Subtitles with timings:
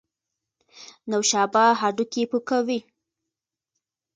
[1.11, 2.79] نوشابه هډوکي پوکوي